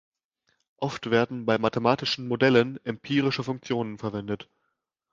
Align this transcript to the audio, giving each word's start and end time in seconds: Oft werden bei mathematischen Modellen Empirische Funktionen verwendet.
Oft 0.77 1.11
werden 1.11 1.45
bei 1.45 1.59
mathematischen 1.59 2.27
Modellen 2.27 2.83
Empirische 2.83 3.43
Funktionen 3.43 3.99
verwendet. 3.99 4.49